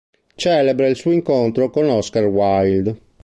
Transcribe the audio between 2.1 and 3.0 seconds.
Wilde.